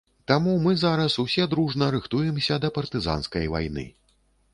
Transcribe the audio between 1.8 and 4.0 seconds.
рыхтуемся да партызанскай вайны.